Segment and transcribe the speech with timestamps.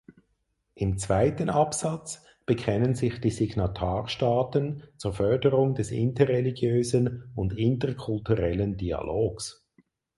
[0.73, 9.63] Im zweiten Absatz bekennen sich die Signatarstaaten zur Förderung des interreligiösen und interkulturellen Dialogs.